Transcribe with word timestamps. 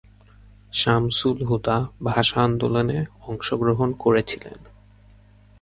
শামসুল 0.73 1.37
হুদা 1.43 1.77
ভাষা 2.03 2.39
আন্দোলনে 2.43 2.99
অংশগ্রহণ 3.27 3.89
করেছিলেন। 3.99 4.59